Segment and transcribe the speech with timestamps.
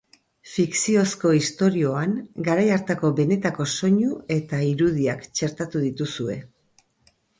[0.51, 2.15] Fikziozko istorioan
[2.47, 6.41] garai hartako benetako soinu eta irudiak txertatu dituzue.